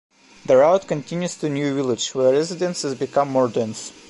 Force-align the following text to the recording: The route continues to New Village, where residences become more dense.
The 0.47 0.57
route 0.57 0.87
continues 0.87 1.35
to 1.35 1.47
New 1.49 1.75
Village, 1.75 2.15
where 2.15 2.31
residences 2.33 2.95
become 2.95 3.29
more 3.29 3.47
dense. 3.47 3.91